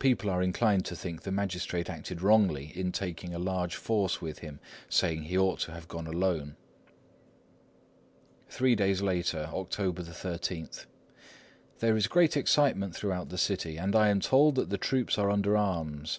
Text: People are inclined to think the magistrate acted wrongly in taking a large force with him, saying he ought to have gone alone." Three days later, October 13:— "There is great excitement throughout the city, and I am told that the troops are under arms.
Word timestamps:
People 0.00 0.28
are 0.30 0.42
inclined 0.42 0.84
to 0.86 0.96
think 0.96 1.22
the 1.22 1.30
magistrate 1.30 1.88
acted 1.88 2.22
wrongly 2.22 2.72
in 2.74 2.90
taking 2.90 3.32
a 3.32 3.38
large 3.38 3.76
force 3.76 4.20
with 4.20 4.40
him, 4.40 4.58
saying 4.88 5.22
he 5.22 5.38
ought 5.38 5.60
to 5.60 5.70
have 5.70 5.86
gone 5.86 6.08
alone." 6.08 6.56
Three 8.48 8.74
days 8.74 9.00
later, 9.00 9.48
October 9.52 10.02
13:— 10.02 10.86
"There 11.78 11.96
is 11.96 12.08
great 12.08 12.36
excitement 12.36 12.96
throughout 12.96 13.28
the 13.28 13.38
city, 13.38 13.76
and 13.76 13.94
I 13.94 14.08
am 14.08 14.18
told 14.18 14.56
that 14.56 14.70
the 14.70 14.76
troops 14.76 15.16
are 15.18 15.30
under 15.30 15.56
arms. 15.56 16.18